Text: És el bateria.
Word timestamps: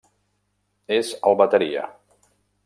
És 0.97 1.11
el 1.33 1.37
bateria. 1.43 1.85